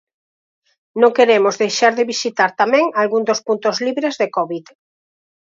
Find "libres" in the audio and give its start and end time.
3.85-4.13